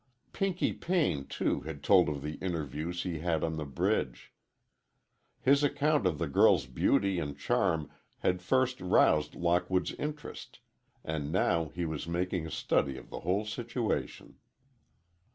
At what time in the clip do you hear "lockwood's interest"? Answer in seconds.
9.35-10.57